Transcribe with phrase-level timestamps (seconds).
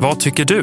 [0.00, 0.62] Vad tycker du?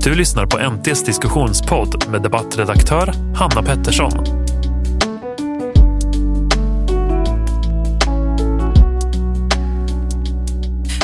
[0.00, 4.24] Du lyssnar på NTs diskussionspodd med debattredaktör Hanna Pettersson.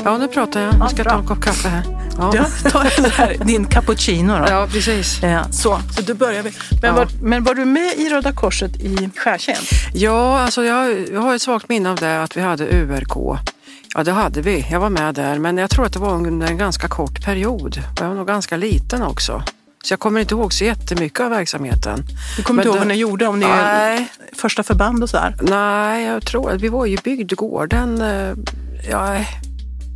[0.04, 0.74] Ja, nu pratar jag.
[0.74, 1.82] Jag ska ta en kopp kaffe här.
[2.18, 2.32] Ja.
[2.34, 4.44] Ja, ta här, din cappuccino då.
[4.48, 5.22] Ja, precis.
[5.22, 6.50] Ja, så, så då börjar vi.
[6.82, 6.92] Men, Ja.
[6.96, 9.56] var, men var du med i Röda Korset i Skärtjärn?
[9.94, 13.38] Ja, alltså jag, jag har ett svagt minne av det, att vi hade URK.
[13.94, 14.66] Ja, det hade vi.
[14.70, 17.82] Jag var med där, men jag tror att det var under en ganska kort period.
[18.00, 19.42] Jag var nog ganska liten också.
[19.84, 22.04] Så jag kommer inte ihåg så jättemycket av verksamheten.
[22.36, 23.26] Du kommer Men inte ihåg det- vad ni gjorde?
[23.26, 25.34] Om ni Nej, första förband och sådär?
[25.42, 28.02] nej, jag tror att vi var ju i bygdegården.
[28.02, 28.32] eh,
[28.90, 29.16] Ja,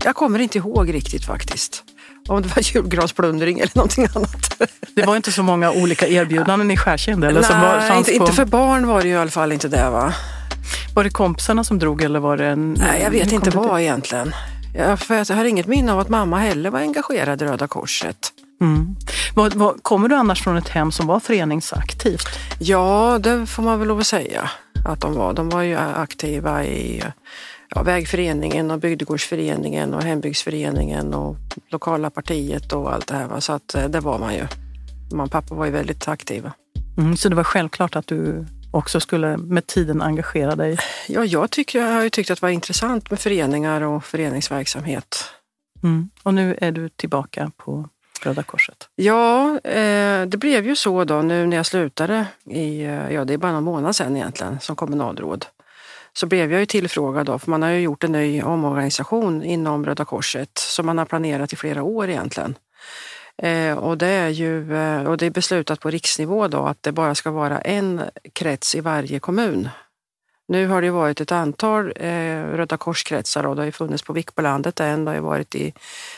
[0.04, 1.82] jag kommer inte ihåg riktigt faktiskt.
[2.28, 4.62] Om det var julgransplundring eller någonting annat.
[4.94, 7.22] Det var inte så många olika erbjudanden i Skärtjärn?
[7.22, 9.30] Eller som var, Nej, fanns inte, på, inte för barn var det ju i alla
[9.30, 10.12] fall inte det va?
[10.94, 12.72] Var det kompisarna som drog eller var det en...
[12.78, 14.34] Nej, jag vet inte det vad egentligen.
[14.76, 18.32] Jag, för jag har inget minne av att mamma heller var engagerad i Röda Korset.
[18.60, 18.96] Mm.
[19.34, 22.28] Vad, vad, kommer du annars från ett hem som var föreningsaktivt?
[22.58, 24.50] Ja, det får man väl lov att säga
[24.84, 25.32] att de var.
[25.32, 27.02] De var ju aktiva i
[27.74, 31.36] ja, vägföreningen och bygdegårdsföreningen och hembygdsföreningen och
[31.68, 33.26] lokala partiet och allt det här.
[33.26, 33.40] Va?
[33.40, 34.46] Så att eh, det var man ju.
[35.10, 36.52] Mamma och pappa var ju väldigt aktiva.
[36.98, 40.78] Mm, så det var självklart att du också skulle med tiden engagera dig?
[41.08, 45.24] Ja, jag, tycker, jag har ju tyckt att det var intressant med föreningar och föreningsverksamhet.
[45.82, 46.10] Mm.
[46.22, 47.88] Och nu är du tillbaka på
[48.22, 48.88] Röda Korset?
[48.94, 53.34] Ja, eh, det blev ju så då nu när jag slutade i, eh, ja det
[53.34, 55.46] är bara någon månad sedan egentligen, som kommunalråd.
[56.12, 59.86] Så blev jag ju tillfrågad då, för man har ju gjort en ny omorganisation inom
[59.86, 62.54] Röda Korset som man har planerat i flera år egentligen.
[63.42, 66.92] Eh, och det är ju eh, och det är beslutat på riksnivå då att det
[66.92, 69.68] bara ska vara en krets i varje kommun.
[70.48, 74.12] Nu har det varit ett antal eh, Röda korskretsar och det har ju funnits på
[74.12, 75.74] Vikbolandet en, det har ju varit i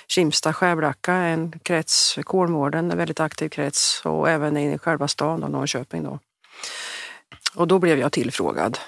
[0.09, 5.49] Kimsta, Skärblacka, en krets, Kolmården, en väldigt aktiv krets och även i själva stan då,
[5.49, 6.19] Norrköping då.
[7.55, 8.79] Och då blev jag tillfrågad.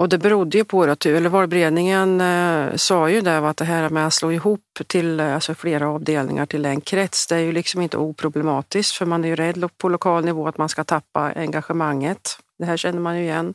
[0.00, 3.88] Och det berodde ju på att, eller valberedningen eh, sa ju där att det här
[3.88, 7.52] med att slå ihop till eh, alltså flera avdelningar till en krets, det är ju
[7.52, 11.32] liksom inte oproblematiskt för man är ju rädd på lokal nivå att man ska tappa
[11.36, 12.38] engagemanget.
[12.58, 13.54] Det här känner man ju igen.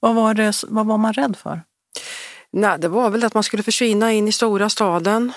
[0.00, 1.60] Vad var, det, vad var man rädd för?
[2.52, 5.32] Nej, det var väl att man skulle försvinna in i stora staden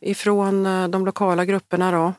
[0.00, 2.12] ifrån eh, de lokala grupperna då.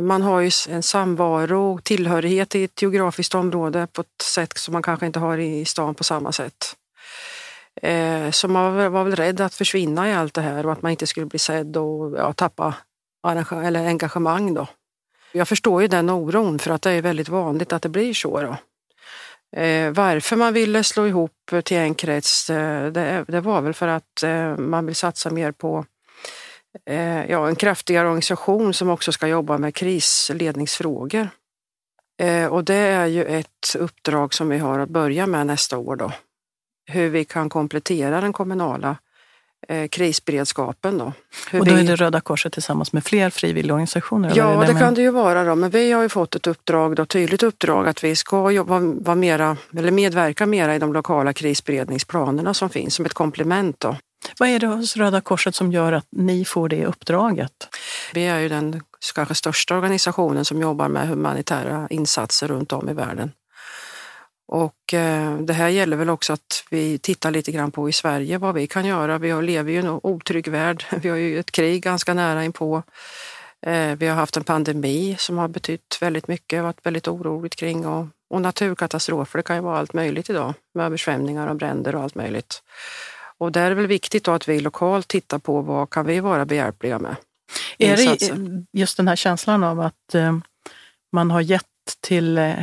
[0.00, 4.72] Man har ju en samvaro och tillhörighet i ett geografiskt område på ett sätt som
[4.72, 6.74] man kanske inte har i stan på samma sätt.
[7.82, 10.90] Eh, så man var väl rädd att försvinna i allt det här och att man
[10.90, 12.74] inte skulle bli sedd och ja, tappa
[13.28, 14.66] eller engagemang då.
[15.32, 18.42] Jag förstår ju den oron för att det är väldigt vanligt att det blir så
[18.42, 18.56] då.
[19.60, 21.32] Eh, varför man ville slå ihop
[21.64, 24.24] till en krets, eh, det, det var väl för att
[24.58, 25.84] man vill satsa mer på
[27.28, 31.28] ja, en kraftigare organisation som också ska jobba med krisledningsfrågor.
[32.50, 36.12] Och det är ju ett uppdrag som vi har att börja med nästa år då.
[36.88, 38.96] Hur vi kan komplettera den kommunala
[39.68, 41.12] eh, krisberedskapen då.
[41.50, 44.32] Hur Och då vi- är det Röda Korset tillsammans med fler frivilligorganisationer?
[44.36, 45.54] Ja, det med- kan det ju vara då.
[45.54, 49.14] Men vi har ju fått ett uppdrag, då, tydligt uppdrag att vi ska jobba, vara
[49.14, 53.80] mera, eller medverka mera i de lokala krisberedningsplanerna som finns som ett komplement.
[53.80, 53.96] Då.
[54.38, 57.68] Vad är det hos Röda Korset som gör att ni får det uppdraget?
[58.14, 58.82] Vi är ju den
[59.14, 63.32] kanske största organisationen som jobbar med humanitära insatser runt om i världen.
[64.48, 68.38] Och eh, det här gäller väl också att vi tittar lite grann på i Sverige
[68.38, 69.18] vad vi kan göra.
[69.18, 70.84] Vi lever ju i en otrygg värld.
[71.02, 72.82] Vi har ju ett krig ganska nära inpå.
[73.66, 77.86] Eh, vi har haft en pandemi som har betytt väldigt mycket, varit väldigt oroligt kring
[77.86, 79.38] och, och naturkatastrofer.
[79.38, 82.62] Det kan ju vara allt möjligt idag med översvämningar och bränder och allt möjligt.
[83.38, 86.20] Och där är det väl viktigt då att vi lokalt tittar på vad kan vi
[86.20, 87.16] vara behjälpliga med.
[87.78, 90.38] Är det just den här känslan av att eh,
[91.12, 91.64] man har gett
[92.00, 92.54] till eh,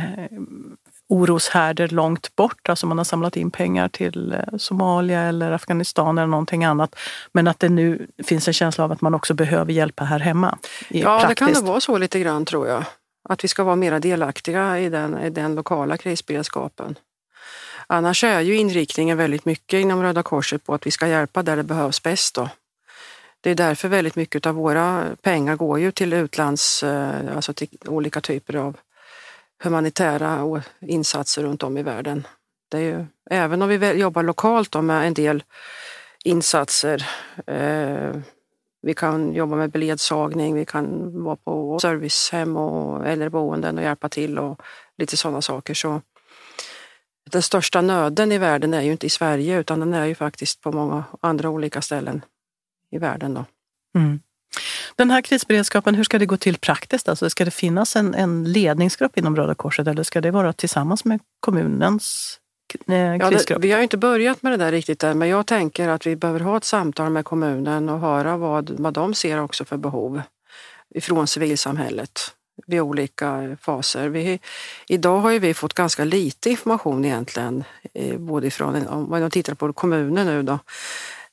[1.08, 6.26] oroshärder långt bort, alltså man har samlat in pengar till eh, Somalia eller Afghanistan eller
[6.26, 6.96] någonting annat,
[7.32, 10.58] men att det nu finns en känsla av att man också behöver hjälpa här hemma?
[10.88, 11.60] Ja, det kan praktiskt.
[11.60, 12.84] det vara så lite grann tror jag.
[13.28, 16.98] Att vi ska vara mera delaktiga i den, i den lokala krisberedskapen.
[17.86, 21.56] Annars är ju inriktningen väldigt mycket inom Röda Korset på att vi ska hjälpa där
[21.56, 22.34] det behövs bäst.
[22.34, 22.48] Då.
[23.40, 27.68] Det är därför väldigt mycket av våra pengar går ju till utlands, eh, alltså till
[27.86, 28.76] olika typer av
[29.62, 32.26] humanitära insatser runt om i världen.
[32.68, 35.44] Det är ju, även om vi jobbar lokalt då med en del
[36.24, 37.06] insatser
[37.46, 38.16] eh,
[38.86, 44.38] vi kan jobba med beledsagning, vi kan vara på servicehem och äldreboenden och hjälpa till
[44.38, 44.62] och
[44.98, 45.74] lite sådana saker.
[45.74, 46.00] Så
[47.30, 50.60] den största nöden i världen är ju inte i Sverige utan den är ju faktiskt
[50.60, 52.24] på många andra olika ställen
[52.90, 53.34] i världen.
[53.34, 53.44] Då.
[53.98, 54.20] Mm.
[54.96, 57.08] Den här krisberedskapen, hur ska det gå till praktiskt?
[57.08, 61.04] Alltså, ska det finnas en, en ledningsgrupp inom Röda Korset eller ska det vara tillsammans
[61.04, 62.38] med kommunens
[62.88, 65.88] eh, Ja, det, vi har inte börjat med det där riktigt än, men jag tänker
[65.88, 69.64] att vi behöver ha ett samtal med kommunen och höra vad, vad de ser också
[69.64, 70.22] för behov
[70.94, 72.20] ifrån civilsamhället
[72.66, 74.08] vid olika faser.
[74.08, 74.40] Vi,
[74.88, 77.64] idag har ju vi fått ganska lite information egentligen,
[77.94, 80.58] eh, både ifrån, om man tittar på kommunen nu då,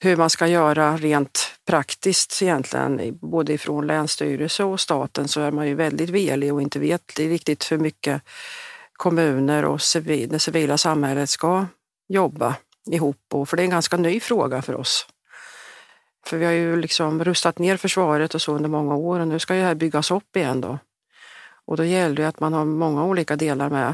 [0.03, 5.67] hur man ska göra rent praktiskt egentligen, både ifrån länsstyrelse och staten så är man
[5.67, 8.21] ju väldigt velig och inte vet riktigt hur mycket
[8.93, 11.65] kommuner och civil, det civila samhället ska
[12.07, 12.55] jobba
[12.91, 13.17] ihop.
[13.31, 15.07] Och, för det är en ganska ny fråga för oss.
[16.25, 19.39] För vi har ju liksom rustat ner försvaret och så under många år och nu
[19.39, 20.79] ska ju det här byggas upp igen då.
[21.65, 23.93] Och då gäller det att man har många olika delar med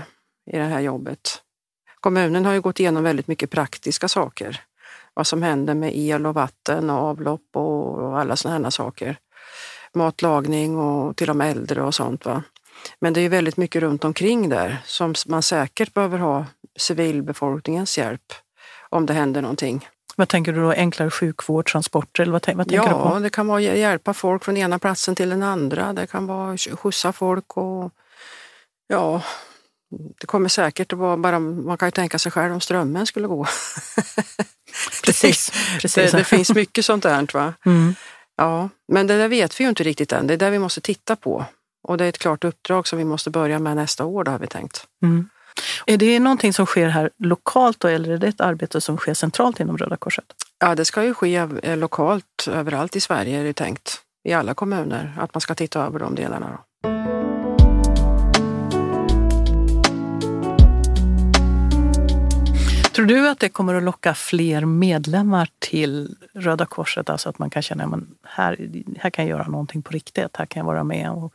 [0.52, 1.42] i det här jobbet.
[2.00, 4.66] Kommunen har ju gått igenom väldigt mycket praktiska saker.
[5.14, 9.18] Vad som händer med el och vatten och avlopp och alla sådana här saker.
[9.94, 12.26] Matlagning och till de äldre och sånt.
[12.26, 12.44] Va?
[13.02, 16.46] Men det är väldigt mycket runt omkring där som man säkert behöver ha
[16.80, 18.34] civilbefolkningens hjälp
[18.90, 19.88] om det händer någonting.
[20.16, 20.72] Vad tänker du då?
[20.72, 22.24] Enklare sjukvård, transporter?
[22.24, 23.20] Eller vad, vad tänker ja, du på?
[23.20, 25.94] det kan vara hjälpa folk från ena platsen till den andra.
[25.94, 27.92] Det kan vara skjutsa folk och
[28.88, 29.22] ja,
[30.20, 33.28] det kommer säkert att vara bara, man kan ju tänka sig själv om strömmen skulle
[33.28, 33.48] gå.
[35.04, 35.52] Precis.
[35.82, 36.12] precis.
[36.12, 37.28] Det, det finns mycket sånt där.
[37.34, 37.54] Va?
[37.66, 37.96] Mm.
[38.38, 40.28] Ja, men det där vet vi ju inte riktigt än.
[40.28, 41.46] Det är det vi måste titta på.
[41.88, 44.40] Och det är ett klart uppdrag som vi måste börja med nästa år, då har
[44.40, 44.88] vi tänkt.
[45.04, 45.30] Mm.
[45.86, 49.14] Är det någonting som sker här lokalt då, eller är det ett arbete som sker
[49.14, 50.26] centralt inom Röda Korset?
[50.60, 54.02] Ja, det ska ju ske eh, lokalt överallt i Sverige är det tänkt.
[54.24, 56.50] I alla kommuner, att man ska titta över de delarna.
[56.50, 56.69] Då.
[63.00, 67.10] Tror du att det kommer att locka fler medlemmar till Röda Korset?
[67.10, 70.38] Alltså att man kan känna att här, här kan jag göra någonting på riktigt.
[70.38, 71.34] Här kan jag vara med och,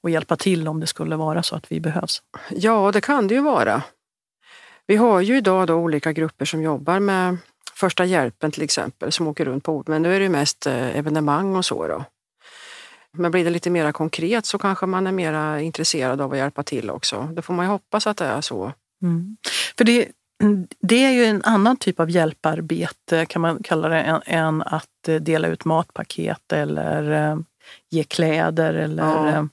[0.00, 2.22] och hjälpa till om det skulle vara så att vi behövs.
[2.50, 3.82] Ja, det kan det ju vara.
[4.86, 7.36] Vi har ju idag då olika grupper som jobbar med
[7.74, 11.56] första hjälpen till exempel, som åker runt på Men nu är det mest eh, evenemang
[11.56, 11.86] och så.
[11.86, 12.04] Då.
[13.12, 16.62] Men blir det lite mer konkret så kanske man är mer intresserad av att hjälpa
[16.62, 17.22] till också.
[17.22, 18.72] Det får man ju hoppas att det är så.
[19.02, 19.36] Mm.
[19.78, 20.08] För det,
[20.80, 25.14] det är ju en annan typ av hjälparbete kan man kalla det än, att eh,
[25.14, 27.38] dela ut matpaket eller äh,
[27.90, 29.48] ge kläder eller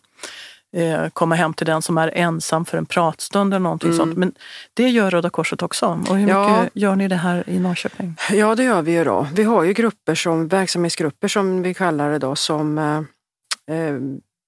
[0.71, 0.81] ja.
[0.81, 3.97] äh, komma hem till den som är ensam för en pratstund eller någonting mm.
[3.97, 4.17] sånt.
[4.17, 4.33] Men
[4.73, 6.03] det gör Röda Korset också.
[6.09, 6.61] Och hur ja.
[6.61, 8.15] mycket gör ni det här i Norrköping?
[8.31, 9.27] Ja, det gör vi ju då.
[9.33, 13.01] Vi har ju grupper som, verksamhetsgrupper som vi kallar det då, som äh,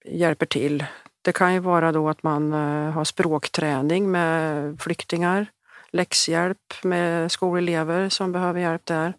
[0.06, 0.86] hjälper till.
[1.22, 2.52] Det kan ju vara då att man
[2.94, 5.48] har språkträning med flyktingar
[5.92, 9.14] läxhjälp med skolelever som behöver hjälp där.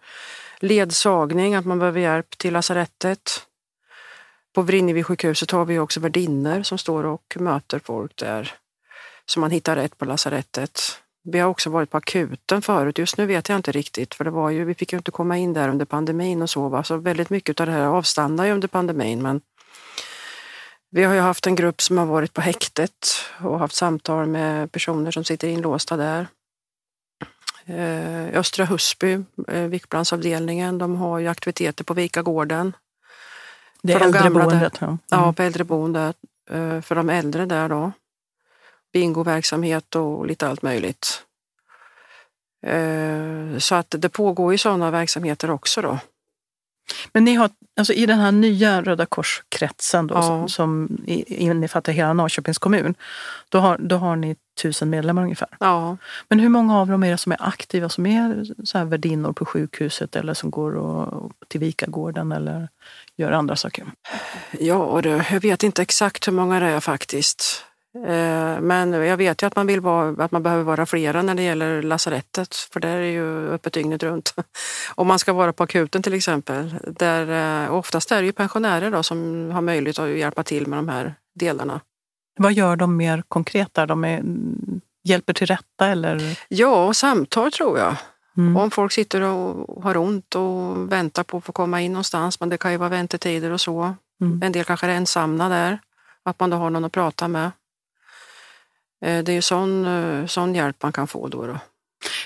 [0.60, 3.46] Ledsagning, att man behöver hjälp till lasarettet.
[4.54, 8.54] På Vrinnevi sjukhuset har vi också värdinnor som står och möter folk där.
[9.26, 10.80] Så man hittar rätt på lasarettet.
[11.32, 12.98] Vi har också varit på akuten förut.
[12.98, 15.38] Just nu vet jag inte riktigt för det var ju, vi fick ju inte komma
[15.38, 16.68] in där under pandemin och så.
[16.68, 16.84] Va?
[16.84, 19.22] Så väldigt mycket av det här avstannar ju under pandemin.
[19.22, 19.40] Men
[20.90, 23.06] vi har ju haft en grupp som har varit på häktet
[23.40, 26.26] och haft samtal med personer som sitter inlåsta där.
[27.68, 32.76] Eh, Östra Husby, eh, Vikbrandsavdelningen, de har ju aktiviteter på Vikagården.
[33.82, 34.72] Det är äldreboendet?
[34.80, 34.86] Ja.
[34.86, 34.98] Mm.
[35.10, 36.16] ja, på äldreboendet.
[36.50, 37.92] Eh, för de äldre där då.
[38.92, 41.24] Bingoverksamhet och lite allt möjligt.
[43.58, 45.98] Så att det pågår ju sådana verksamheter också då.
[47.12, 50.22] Men ni har, alltså i den här nya Röda Kors-kretsen då, ja.
[50.22, 52.94] som, som innefattar hela Norrköpings kommun,
[53.48, 55.48] då har, då har ni tusen medlemmar ungefär.
[55.60, 55.96] Ja.
[56.28, 59.32] Men hur många av dem är det som är aktiva, som är så här värdinnor
[59.32, 62.68] på sjukhuset eller som går och, till Vikagården eller
[63.16, 63.86] gör andra saker?
[64.58, 67.64] Ja, det, jag vet inte exakt hur många det är faktiskt.
[68.06, 71.34] Eh, men jag vet ju att man, vill vara, att man behöver vara flera när
[71.34, 74.34] det gäller lasarettet, för där är ju öppet dygnet runt.
[74.94, 78.90] Om man ska vara på akuten till exempel, där eh, oftast är det ju pensionärer
[78.90, 81.80] då som har möjlighet att hjälpa till med de här delarna.
[82.38, 83.86] Vad gör de mer konkret där?
[83.86, 84.22] De är,
[85.04, 86.38] hjälper till rätta eller?
[86.48, 87.96] Ja, samtal tror jag.
[88.36, 88.56] Mm.
[88.56, 92.48] Om folk sitter och har ont och väntar på att få komma in någonstans, men
[92.48, 93.94] det kan ju vara väntetider och så.
[94.20, 94.42] Mm.
[94.42, 95.78] En del kanske är ensamma där,
[96.22, 97.50] att man då har någon att prata med.
[99.04, 101.46] Eh, det är sån, eh, sån hjälp man kan få då.
[101.46, 101.58] då.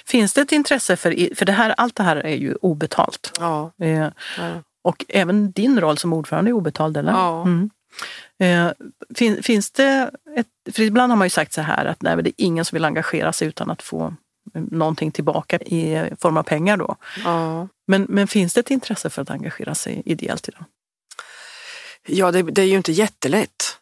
[0.07, 3.33] Finns det ett intresse för, för det här, allt det här är ju obetalt.
[3.41, 3.73] Ja.
[3.83, 4.09] Eh,
[4.85, 7.13] och även din roll som ordförande är obetald, eller?
[7.13, 7.43] Ja.
[7.43, 7.71] Mm.
[8.39, 8.73] Eh,
[9.15, 12.31] fin, finns det ett, för ibland har man ju sagt så här att nej, det
[12.31, 14.15] är ingen som vill engagera sig utan att få
[14.55, 16.97] någonting tillbaka i form av pengar då.
[17.25, 17.69] Ja.
[17.87, 20.65] Men, men finns det ett intresse för att engagera sig ideellt idag?
[22.07, 23.79] Ja, det, det är ju inte jättelätt.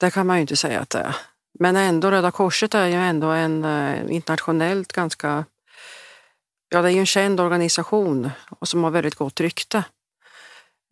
[0.00, 1.16] Det kan man ju inte säga att det är.
[1.62, 5.44] Men ändå, Röda Korset är ju ändå en eh, internationellt ganska,
[6.68, 9.84] ja det är ju en känd organisation och som har väldigt gott rykte.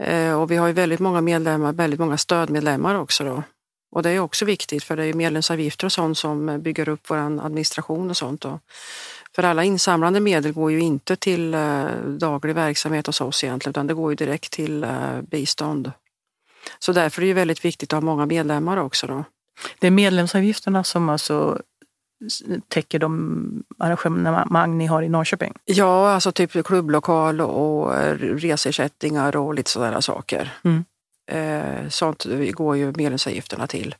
[0.03, 3.43] Eh, och vi har ju väldigt många medlemmar, väldigt många stödmedlemmar också då.
[3.91, 7.17] Och det är också viktigt för det är medlemsavgifter och sånt som bygger upp vår
[7.17, 8.41] administration och sånt.
[8.41, 8.61] Då.
[9.35, 13.87] För alla insamlande medel går ju inte till eh, daglig verksamhet hos oss egentligen utan
[13.87, 14.87] det går ju direkt till
[15.23, 15.93] bistånd.
[16.79, 19.07] Så därför är det ju väldigt viktigt att ha många medlemmar också.
[19.07, 19.25] Då.
[19.79, 21.63] Det är medlemsavgifterna som alltså
[22.69, 25.55] täcker de arrangemang ni har i Norrköping?
[25.65, 30.53] Ja, alltså typ klubblokal och resersättningar och lite sådana saker.
[30.65, 30.85] Mm.
[31.31, 33.95] Eh, sånt går ju medlemsavgifterna till.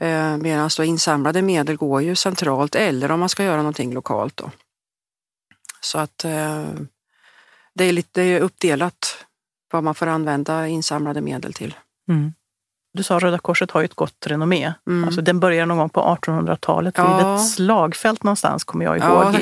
[0.00, 4.36] Eh, Medan insamlade medel går ju centralt eller om man ska göra någonting lokalt.
[4.36, 4.50] Då.
[5.80, 6.68] Så att eh,
[7.74, 9.26] det är lite uppdelat
[9.72, 11.74] vad man får använda insamlade medel till.
[12.08, 12.32] Mm.
[12.92, 14.72] Du sa Röda Korset har ju ett gott renommé.
[14.86, 15.04] Mm.
[15.04, 17.16] Alltså, den börjar någon gång på 1800-talet ja.
[17.16, 19.34] vid ett slagfält någonstans, kommer jag ihåg.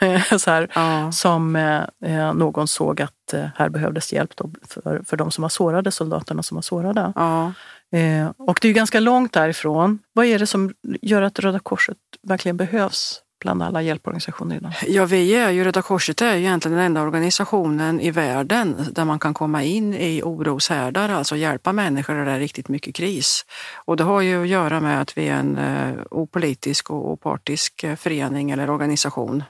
[0.00, 1.12] Ja, så här, ja.
[1.12, 5.42] Som eh, eh, någon såg att eh, här behövdes hjälp då för, för de som
[5.42, 7.12] var sårade, soldaterna som var sårade.
[7.16, 7.52] Ja.
[7.92, 9.98] Eh, och det är ganska långt därifrån.
[10.12, 14.72] Vad är det som gör att Röda Korset verkligen behövs bland alla hjälporganisationer idag?
[14.86, 19.04] Ja, vi är ju, Röda Korset är ju egentligen den enda organisationen i världen där
[19.04, 23.44] man kan komma in i oroshärdar, alltså hjälpa människor där det är riktigt mycket kris.
[23.74, 27.84] Och det har ju att göra med att vi är en eh, opolitisk och opartisk
[27.84, 29.42] eh, förening eller organisation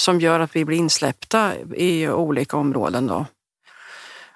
[0.00, 3.06] som gör att vi blir insläppta i olika områden.
[3.06, 3.26] Då.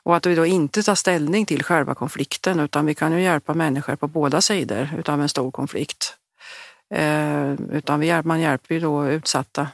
[0.02, 3.54] Och att vi då inte tar ställning till själva konflikten utan vi kan ju hjälpa
[3.54, 6.16] människor på båda sidor utav en stor konflikt.
[6.92, 9.68] Eh, utan vi, man hjälper ju då utsatta.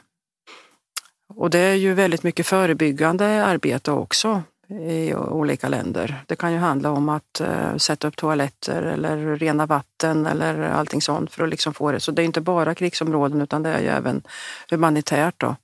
[1.28, 6.22] Och det är ju väldigt mycket förebyggande arbete också i olika länder.
[6.26, 11.00] Det kan ju handla om att eh, sätta upp toaletter eller rena vatten eller allting
[11.00, 12.00] sånt för att liksom få det.
[12.00, 14.22] Så det är inte bara krigsområden utan det är ju även
[14.70, 15.56] humanitärt då,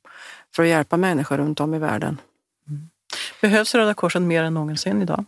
[0.57, 2.21] för att hjälpa människor runt om i världen.
[2.69, 2.89] Mm.
[3.41, 5.25] Behövs Röda Korset mer än någonsin idag?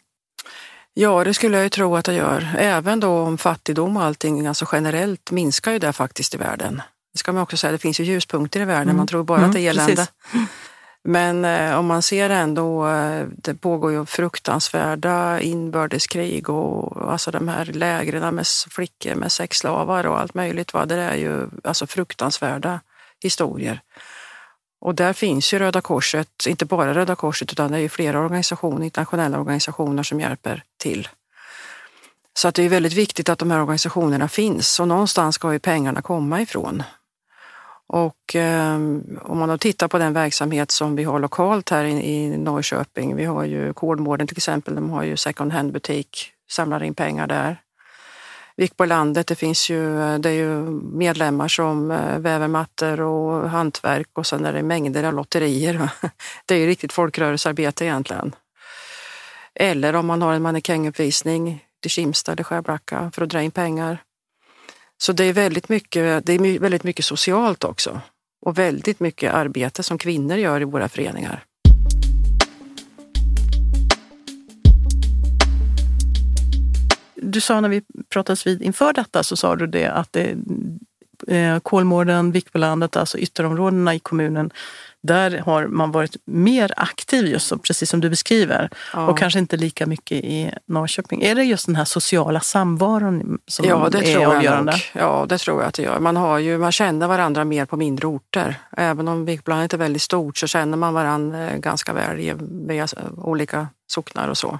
[0.98, 2.54] Ja, det skulle jag ju tro att det gör.
[2.58, 6.82] Även då om fattigdom och allting, alltså generellt minskar ju det faktiskt i världen.
[7.12, 8.96] Det ska man också säga, det finns ju ljuspunkter i världen, mm.
[8.96, 9.94] man tror bara mm, att det är elände.
[9.96, 10.48] Precis.
[11.04, 17.48] Men eh, om man ser ändå, eh, det pågår ju fruktansvärda inbördeskrig och alltså de
[17.48, 20.74] här lägren med flickor med sexslavar och allt möjligt.
[20.74, 20.86] Va?
[20.86, 22.80] Det är ju alltså fruktansvärda
[23.22, 23.80] historier.
[24.80, 28.20] Och där finns ju Röda Korset, inte bara Röda Korset utan det är ju flera
[28.20, 31.08] organisationer, internationella organisationer som hjälper till.
[32.34, 35.58] Så att det är väldigt viktigt att de här organisationerna finns och någonstans ska ju
[35.58, 36.82] pengarna komma ifrån.
[37.88, 38.74] Och eh,
[39.22, 43.16] om man då tittar på den verksamhet som vi har lokalt här i, i Norrköping,
[43.16, 47.26] vi har ju Kolmården till exempel, de har ju second hand butik, samlar in pengar
[47.26, 47.60] där.
[48.56, 54.26] Vikbolandet, det finns ju, det är ju medlemmar som eh, väver mattor och hantverk och
[54.26, 55.88] sen är det mängder av lotterier.
[56.46, 58.34] Det är ju riktigt folkrörelsearbete egentligen.
[59.54, 64.02] Eller om man har en mannekänguppvisning till Kimstad eller Skärblacka för att dra in pengar.
[64.98, 68.00] Så det är väldigt mycket, det är väldigt mycket socialt också
[68.46, 71.44] och väldigt mycket arbete som kvinnor gör i våra föreningar.
[77.36, 80.36] Du sa när vi pratades vid inför detta så sa du det att det,
[81.28, 84.50] eh, Kolmården, Vikbolandet, alltså ytterområdena i kommunen,
[85.02, 89.06] där har man varit mer aktiv just så, precis som du beskriver ja.
[89.06, 91.22] och kanske inte lika mycket i Norrköping.
[91.22, 94.72] Är det just den här sociala samvaron som ja, det är tror avgörande?
[94.92, 95.98] Jag ja, det tror jag att det gör.
[96.00, 98.56] Man, har ju, man känner varandra mer på mindre orter.
[98.76, 102.38] Även om Vikbolandet är väldigt stort så känner man varandra eh, ganska väl
[102.68, 104.58] via olika socknar och så.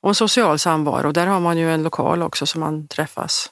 [0.00, 1.12] Och en social samvaro.
[1.12, 3.50] Där har man ju en lokal också som man träffas.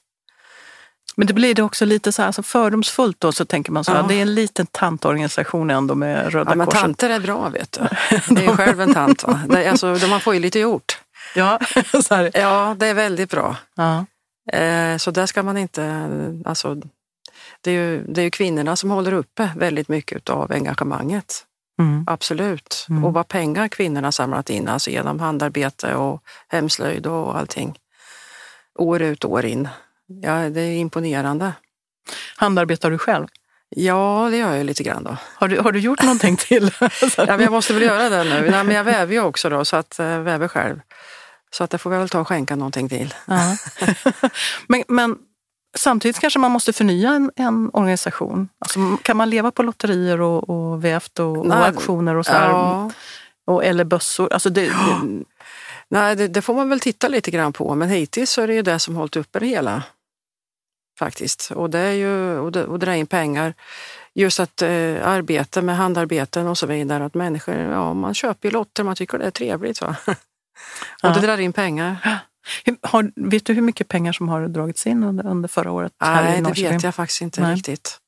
[1.16, 3.92] Men det blir det också lite så här, alltså fördomsfullt då, så tänker man så
[3.92, 4.06] här, ja.
[4.08, 6.82] det är en liten tantorganisation ändå med Röda ja, men Korset.
[6.82, 7.80] Tanter är bra vet du.
[8.34, 9.22] Det är själv en tant.
[9.22, 9.40] Va?
[9.48, 10.98] Det, alltså, man får ju lite gjort.
[11.34, 11.58] Ja,
[12.02, 13.56] så ja det är väldigt bra.
[13.74, 14.06] Ja.
[14.58, 16.08] Eh, så där ska man inte,
[16.44, 16.76] alltså,
[17.60, 21.44] det är, ju, det är ju kvinnorna som håller uppe väldigt mycket av engagemanget.
[21.78, 22.04] Mm.
[22.06, 22.86] Absolut.
[22.88, 23.04] Mm.
[23.04, 27.78] Och vad pengar kvinnorna samlat in, alltså genom handarbete och hemslöjd och allting.
[28.78, 29.68] År ut och år in.
[30.06, 31.52] Ja, det är imponerande.
[32.36, 33.26] Handarbetar du själv?
[33.68, 35.16] Ja, det gör jag lite grann då.
[35.34, 36.70] Har du, har du gjort någonting till?
[37.16, 38.50] ja, men jag måste väl göra det nu.
[38.50, 40.80] Nej, men jag väver ju också då, så att jag eh, väver själv.
[41.50, 43.14] Så att det får väl ta och skänka någonting till.
[44.68, 45.16] men, men
[45.76, 48.48] Samtidigt kanske man måste förnya en, en organisation.
[48.58, 52.50] Alltså, kan man leva på lotterier och, och vävt och, och auktioner och så här?
[52.50, 52.90] Ja.
[53.46, 54.32] Och, eller bössor?
[54.32, 54.74] Alltså det, det...
[55.88, 58.54] Nej, det, det, får man väl titta lite grann på, men hittills så är det
[58.54, 59.82] ju det som hållit uppe det hela.
[60.98, 61.50] Faktiskt.
[61.50, 63.54] Och det är ju att dra in pengar.
[64.14, 64.68] Just att eh,
[65.08, 67.04] arbeta med handarbeten och så vidare.
[67.04, 69.80] Att människor, ja man köper ju lotter, man tycker det är trevligt.
[69.80, 69.96] Va?
[70.06, 70.16] och
[71.02, 71.08] ja.
[71.14, 71.96] det drar in pengar.
[72.82, 75.92] Har, vet du hur mycket pengar som har dragits in under, under förra året?
[76.00, 77.54] Nej, det vet jag faktiskt inte Nej.
[77.54, 77.98] riktigt.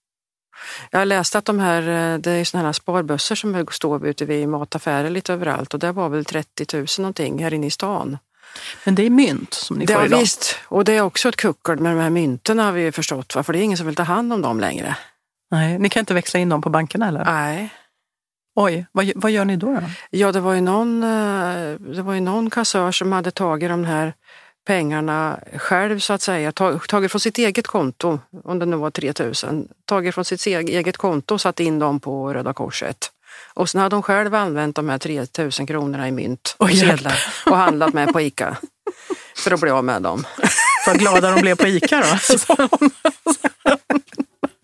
[0.90, 4.24] Jag har läst att de här, eh, det är såna här sparbössor som står ute
[4.24, 8.18] vid mataffärer lite överallt och det var väl 30 000 någonting här inne i stan.
[8.84, 10.18] Men det är mynt som ni det, får idag?
[10.18, 13.52] Visst, och det är också ett kuckel med de här mynten har vi förstått, för
[13.52, 14.96] det är ingen som vill ta hand om dem längre.
[15.50, 17.24] Nej, ni kan inte växla in dem på bankerna eller?
[17.24, 17.70] Nej.
[18.60, 19.80] Oj, vad, vad gör ni då, då?
[20.10, 23.84] Ja, det var ju någon, eh, det var ju någon kassör som hade tagit de
[23.84, 24.14] här
[24.66, 29.68] pengarna själv så att säga, tagit från sitt eget konto, om det nu var 3000,
[29.84, 33.10] tagit från sitt eget konto och satt in dem på Röda Korset.
[33.54, 37.56] Och sen hade hon själv använt de här 3000 kronorna i mynt och sedlar och
[37.56, 38.56] handlat med på ICA
[39.36, 40.24] för att bli av med dem.
[40.86, 42.02] Vad glada de blev på ICA
[42.48, 42.68] då.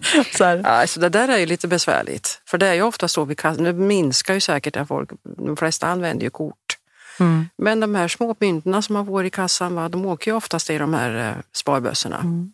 [0.37, 0.67] så här.
[0.67, 2.41] Alltså det där är ju lite besvärligt.
[2.47, 5.57] För det är ju ofta så, vi kan, nu minskar ju säkert det folk, de
[5.57, 6.79] flesta använder ju kort.
[7.21, 7.49] Mm.
[7.59, 10.71] Men de här små mynten som har varit i kassan, va, de åker ju oftast
[10.71, 12.19] i de här eh, sparbössorna.
[12.19, 12.53] Mm.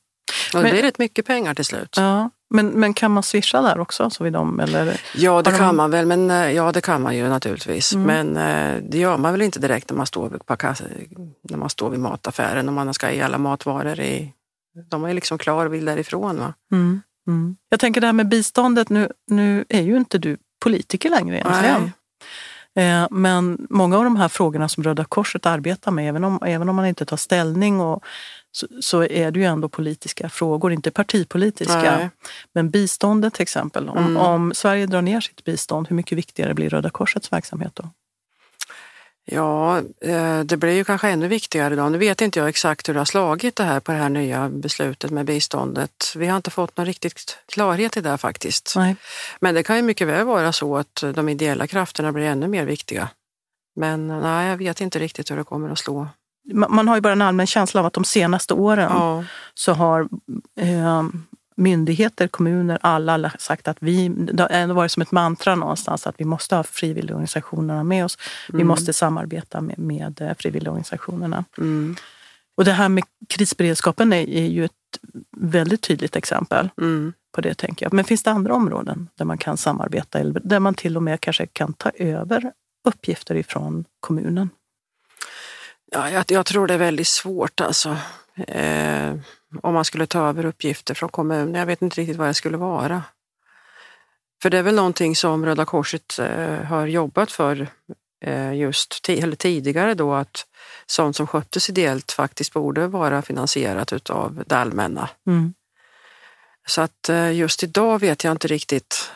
[0.54, 1.94] Och det blir rätt mycket pengar till slut.
[1.96, 2.30] Ja.
[2.54, 4.10] Men, men kan man swisha där också?
[4.10, 5.00] Så vid dem, eller?
[5.14, 5.76] Ja, det kan de...
[5.76, 6.06] man väl.
[6.06, 7.92] Men, eh, ja, det kan man ju naturligtvis.
[7.92, 8.06] Mm.
[8.06, 10.84] Men eh, det gör man väl inte direkt när man står, på kassa,
[11.42, 14.00] när man står vid mataffären och man ska i alla matvaror.
[14.00, 14.32] I,
[14.90, 16.38] de är liksom klar och vill därifrån.
[16.38, 16.54] Va?
[16.72, 17.02] Mm.
[17.28, 17.56] Mm.
[17.68, 21.92] Jag tänker det här med biståndet, nu, nu är ju inte du politiker längre egentligen.
[22.76, 26.68] Eh, men många av de här frågorna som Röda Korset arbetar med, även om, även
[26.68, 28.04] om man inte tar ställning, och,
[28.52, 31.96] så, så är det ju ändå politiska frågor, inte partipolitiska.
[31.96, 32.10] Nej.
[32.54, 34.16] Men biståndet till exempel, om, mm.
[34.16, 37.90] om Sverige drar ner sitt bistånd, hur mycket viktigare blir Röda Korsets verksamhet då?
[39.32, 41.88] Ja, eh, det blir ju kanske ännu viktigare då.
[41.88, 44.48] Nu vet inte jag exakt hur det har slagit det här på det här nya
[44.48, 46.12] beslutet med biståndet.
[46.16, 48.72] Vi har inte fått någon riktigt klarhet i det faktiskt.
[48.76, 48.96] Nej.
[49.40, 52.64] Men det kan ju mycket väl vara så att de ideella krafterna blir ännu mer
[52.64, 53.08] viktiga.
[53.76, 56.08] Men nej, jag vet inte riktigt hur det kommer att slå.
[56.52, 59.24] Man har ju bara en allmän känsla av att de senaste åren ja.
[59.54, 60.08] så har
[60.60, 61.02] eh,
[61.60, 66.06] myndigheter, kommuner, alla har sagt att vi, det har ändå varit som ett mantra någonstans
[66.06, 68.18] att vi måste ha frivilligorganisationerna med oss.
[68.48, 68.58] Mm.
[68.58, 71.44] Vi måste samarbeta med, med eh, frivilligorganisationerna.
[71.58, 71.96] Mm.
[72.56, 74.72] Och det här med krisberedskapen är, är ju ett
[75.36, 77.12] väldigt tydligt exempel mm.
[77.32, 77.92] på det tänker jag.
[77.92, 81.20] Men finns det andra områden där man kan samarbeta eller där man till och med
[81.20, 82.52] kanske kan ta över
[82.88, 84.50] uppgifter ifrån kommunen?
[85.92, 87.96] Ja, jag, jag tror det är väldigt svårt alltså.
[88.36, 89.14] Eh,
[89.62, 91.54] om man skulle ta över uppgifter från kommunen.
[91.54, 93.02] Jag vet inte riktigt vad det skulle vara.
[94.42, 97.68] För det är väl någonting som Röda Korset eh, har jobbat för
[98.24, 100.46] eh, just eller tidigare då att
[100.86, 105.08] sånt som sköttes ideellt faktiskt borde vara finansierat utav det allmänna.
[105.26, 105.54] Mm.
[106.66, 109.12] Så att eh, just idag vet jag inte riktigt.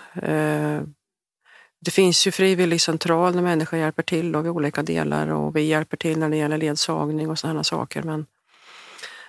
[1.81, 5.97] Det finns ju frivilligcentral när människor hjälper till och vid olika delar och vi hjälper
[5.97, 8.03] till när det gäller ledsagning och sådana saker.
[8.03, 8.27] Men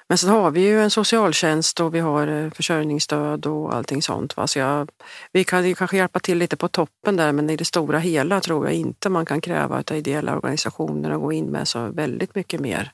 [0.07, 4.37] men sen har vi ju en socialtjänst och vi har eh, försörjningsstöd och allting sånt.
[4.37, 4.47] Va?
[4.47, 4.89] Så jag,
[5.31, 8.41] vi kan ju kanske hjälpa till lite på toppen där men i det stora hela
[8.41, 12.35] tror jag inte man kan kräva av ideella organisationer att gå in med så väldigt
[12.35, 12.91] mycket mer.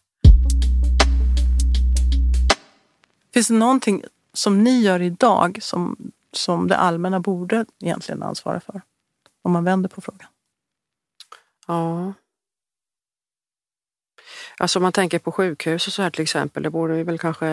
[3.34, 8.82] Finns det någonting som ni gör idag som, som det allmänna borde egentligen ansvara för?
[9.41, 10.28] Om man vänder på frågan.
[11.67, 12.13] Ja.
[14.62, 17.19] Alltså om man tänker på sjukhus och så här till exempel, det borde vi väl
[17.19, 17.45] kanske...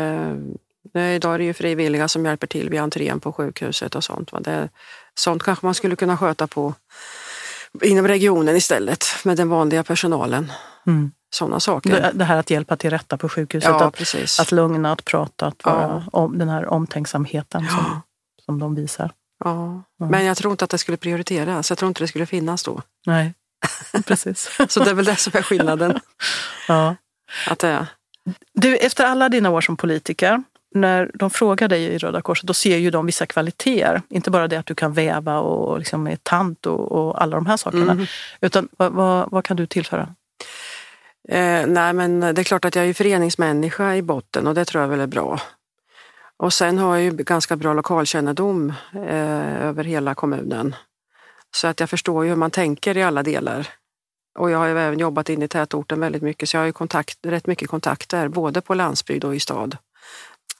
[0.94, 4.30] Nej, idag är det ju frivilliga som hjälper till vid entrén på sjukhuset och sånt.
[4.40, 4.68] Det,
[5.14, 6.74] sånt kanske man skulle kunna sköta på
[7.82, 10.52] inom regionen istället med den vanliga personalen.
[10.86, 11.12] Mm.
[11.30, 11.90] Sådana saker.
[11.90, 15.46] Det, det, här att hjälpa till rätta på sjukhuset, ja, att, att lugna, att prata,
[15.46, 16.02] att vara, ja.
[16.12, 17.70] om, den här omtänksamheten ja.
[17.70, 18.00] som,
[18.44, 19.10] som de visar.
[19.44, 19.82] Ja.
[19.96, 21.70] Men jag tror inte att det skulle prioriteras.
[21.70, 22.82] Jag tror inte det skulle finnas då.
[23.06, 23.34] Nej.
[24.06, 24.50] Precis.
[24.68, 26.00] så det är väl det som är skillnaden.
[26.68, 26.96] ja.
[27.46, 27.86] Att det är.
[28.52, 30.42] Du, efter alla dina år som politiker,
[30.74, 34.02] när de frågar dig i Röda Korset, då ser ju de vissa kvaliteter.
[34.08, 37.46] Inte bara det att du kan väva och liksom är tant och, och alla de
[37.46, 37.92] här sakerna.
[37.92, 38.06] Mm.
[38.40, 40.14] Utan vad, vad, vad, kan du tillföra?
[41.28, 44.82] Eh, nej men det är klart att jag är föreningsmänniska i botten och det tror
[44.82, 45.40] jag väl är bra.
[46.36, 50.74] Och sen har jag ju ganska bra lokalkännedom eh, över hela kommunen.
[51.56, 53.68] Så att jag förstår ju hur man tänker i alla delar.
[54.38, 56.72] Och jag har ju även jobbat in i tätorten väldigt mycket så jag har ju
[56.72, 59.76] kontakt, rätt mycket kontakter både på landsbygd och i stad.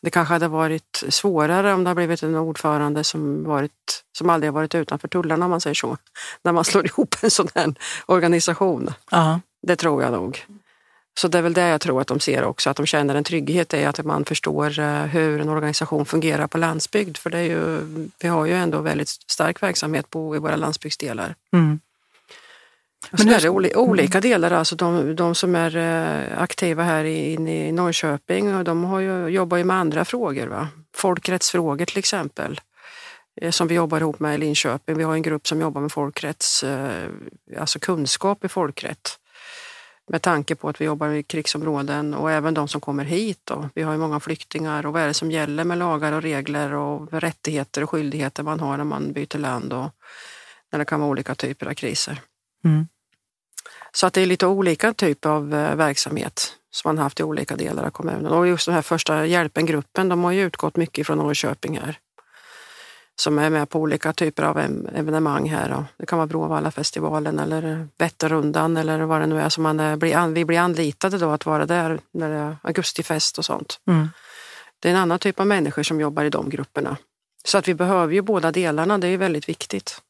[0.01, 4.53] Det kanske hade varit svårare om det hade blivit en ordförande som, varit, som aldrig
[4.53, 5.97] har varit utanför tullarna om man säger så.
[6.43, 7.75] När man slår ihop en sån här
[8.07, 8.91] organisation.
[9.13, 9.41] Aha.
[9.63, 10.47] Det tror jag nog.
[11.19, 13.25] Så det är väl det jag tror att de ser också, att de känner en
[13.25, 17.17] trygghet i att man förstår eh, hur en organisation fungerar på landsbygd.
[17.17, 17.81] För det är ju,
[18.21, 21.35] vi har ju ändå väldigt stark verksamhet på, i våra landsbygdsdelar.
[21.53, 21.81] Mm.
[23.11, 27.69] Men det är det olika delar, alltså de, de som är eh, aktiva här inne
[27.69, 30.47] i Norrköping, de har ju, jobbar ju med andra frågor.
[30.47, 30.69] Va?
[30.95, 32.61] Folkrättsfrågor till exempel,
[33.41, 34.99] eh, som vi jobbar ihop med i Linköping.
[34.99, 36.65] Vi har en grupp som jobbar med folkrätts,
[37.59, 39.19] alltså kunskap i folkrätt
[40.09, 43.41] med tanke på att vi jobbar i krigsområden och även de som kommer hit.
[43.45, 43.69] Då.
[43.75, 46.73] Vi har ju många flyktingar och vad är det som gäller med lagar och regler
[46.73, 49.91] och rättigheter och skyldigheter man har när man byter land och
[50.73, 52.21] när det kan vara olika typer av kriser.
[52.65, 52.89] Mm.
[53.93, 57.57] Så att det är lite olika typer av eh, verksamhet som man haft i olika
[57.57, 58.27] delar av kommunen.
[58.27, 61.99] Och just den här första hjälpen-gruppen, de har ju utgått mycket från Norrköping här
[63.21, 64.59] som är med på olika typer av
[64.95, 65.85] evenemang här.
[65.97, 70.45] Det kan vara Bråvallafestivalen eller Vätternrundan eller vad det nu är som man är, vi
[70.45, 73.81] blir anlitade då att vara där när det är augustifest och sånt.
[73.87, 74.09] Mm.
[74.81, 76.97] Det är en annan typ av människor som jobbar i de grupperna.
[77.45, 80.03] Så att vi behöver ju båda delarna, det är väldigt viktigt.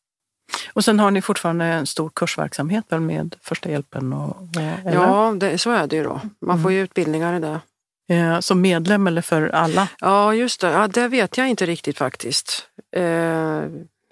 [0.72, 4.12] Och sen har ni fortfarande en stor kursverksamhet med första hjälpen?
[4.12, 4.94] Och, eller?
[4.94, 6.20] Ja, det, så är det ju då.
[6.40, 6.84] Man får ju mm.
[6.84, 7.60] utbildningar i det.
[8.08, 9.88] Eh, som medlem eller för alla?
[10.00, 10.70] Ja, just det.
[10.70, 12.68] Ja, det vet jag inte riktigt faktiskt.
[12.96, 13.62] Eh,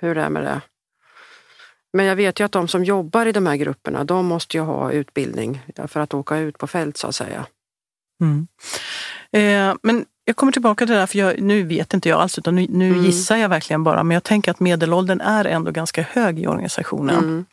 [0.00, 0.61] hur det är med det.
[1.92, 4.62] Men jag vet ju att de som jobbar i de här grupperna, de måste ju
[4.62, 7.46] ha utbildning för att åka ut på fält så att säga.
[8.20, 8.46] Mm.
[9.32, 12.38] Eh, men jag kommer tillbaka till det här, för jag, nu vet inte jag alls,
[12.38, 13.04] utan nu, nu mm.
[13.04, 14.02] gissar jag verkligen bara.
[14.02, 17.18] Men jag tänker att medelåldern är ändå ganska hög i organisationen.
[17.18, 17.44] Mm.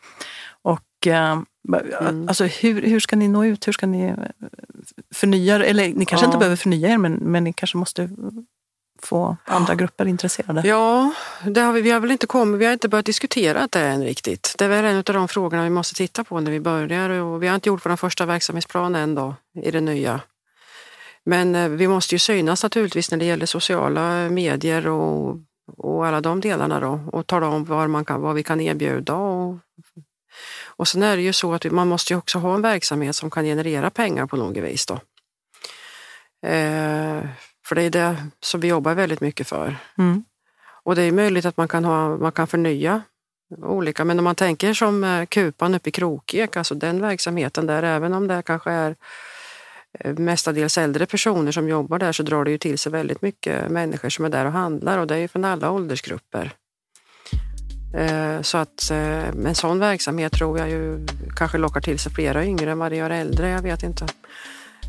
[0.62, 2.28] Och eh, mm.
[2.28, 3.68] alltså, hur, hur ska ni nå ut?
[3.68, 4.16] Hur ska ni
[5.14, 6.28] förnya Eller ni kanske ja.
[6.28, 8.10] inte behöver förnya er, men, men ni kanske måste
[9.02, 10.68] få andra grupper intresserade?
[10.68, 11.14] Ja,
[11.46, 14.04] det har vi, vi har väl inte kommit, vi har inte börjat diskutera det än
[14.04, 14.56] riktigt.
[14.58, 17.44] Det är väl en av de frågorna vi måste titta på när vi börjar och
[17.44, 20.22] vi har inte gjort vår första verksamhetsplan än då i det nya.
[21.26, 25.38] Men eh, vi måste ju synas naturligtvis när det gäller sociala medier och,
[25.78, 29.14] och alla de delarna då och tala om vad, man kan, vad vi kan erbjuda.
[29.14, 29.58] Och,
[30.76, 33.30] och sen är det ju så att man måste ju också ha en verksamhet som
[33.30, 34.94] kan generera pengar på något vis då.
[36.48, 37.24] Eh,
[37.66, 39.76] för det är det som vi jobbar väldigt mycket för.
[39.98, 40.24] Mm.
[40.84, 43.02] Och det är möjligt att man kan, ha, man kan förnya
[43.58, 47.84] olika, men om man tänker som eh, Kupan uppe i Krokek, alltså den verksamheten där,
[47.84, 48.96] även om det kanske är
[50.00, 53.72] eh, mestadels äldre personer som jobbar där så drar det ju till sig väldigt mycket
[53.72, 56.54] människor som är där och handlar och det är ju från alla åldersgrupper.
[57.94, 62.72] Eh, så att en sån verksamhet tror jag ju kanske lockar till sig flera yngre
[62.72, 64.06] än vad det gör äldre, jag vet inte.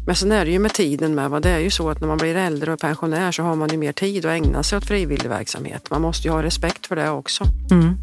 [0.07, 1.43] Men sen är det ju med tiden med.
[1.43, 3.77] Det är ju så att när man blir äldre och pensionär så har man ju
[3.77, 5.91] mer tid att ägna sig åt frivillig verksamhet.
[5.91, 7.45] Man måste ju ha respekt för det också.
[7.71, 7.97] Mm.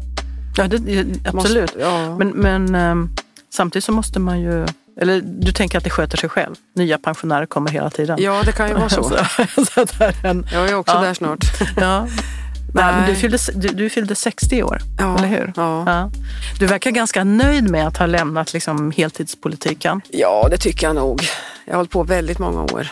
[0.56, 0.76] Ja, det,
[1.24, 1.60] absolut.
[1.62, 2.18] Måste, ja.
[2.18, 3.10] Men, men um,
[3.50, 6.54] samtidigt så måste man ju eller du tänker att det sköter sig själv?
[6.74, 8.18] Nya pensionärer kommer hela tiden.
[8.22, 9.02] Ja, det kan ju vara så.
[9.56, 9.86] så, så
[10.24, 11.00] en, jag är också ja.
[11.00, 11.44] där snart.
[11.76, 12.08] ja.
[12.74, 15.52] Men du, fyllde, du, du fyllde 60 år, ja, eller hur?
[15.56, 15.84] Ja.
[15.86, 16.10] ja.
[16.58, 20.00] Du verkar ganska nöjd med att ha lämnat liksom, heltidspolitiken.
[20.10, 21.22] Ja, det tycker jag nog.
[21.64, 22.88] Jag har hållit på väldigt många år.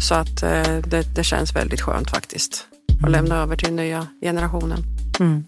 [0.00, 2.66] Så att eh, det, det, känns väldigt skönt faktiskt.
[2.92, 3.12] Att mm.
[3.12, 4.78] lämna över till den nya generationen.
[5.20, 5.44] Mm.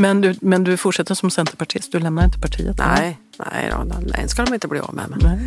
[0.00, 1.92] Men, du, men du fortsätter som centerpartist?
[1.92, 2.78] Du lämnar inte partiet?
[2.78, 5.04] Nej, nej då, en ska de inte bli av med.
[5.10, 5.40] Men.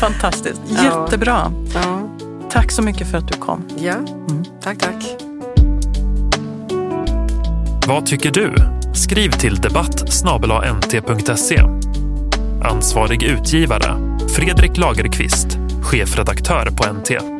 [0.00, 0.60] Fantastiskt.
[0.82, 1.52] Jättebra.
[1.74, 2.08] Ja.
[2.56, 3.68] Tack så mycket för att du kom.
[3.78, 4.44] Ja, mm.
[4.60, 5.04] tack, tack.
[7.86, 8.54] Vad tycker du?
[8.94, 10.12] Skriv till debatt
[10.64, 11.60] nt.se.
[12.62, 17.35] Ansvarig utgivare Fredrik Lagerqvist, chefredaktör på NT.